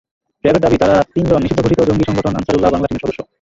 [0.43, 3.21] র্যাবের দাবি, তাঁরা তিনজন নিষিদ্ধঘোষিত জঙ্গি সংগঠন আনসারুল্লাহ বাংলা টিমের সদস্য।